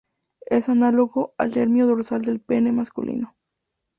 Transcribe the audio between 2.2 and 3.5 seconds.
del pene masculino.